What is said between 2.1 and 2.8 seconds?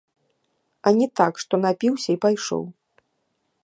і пайшоў.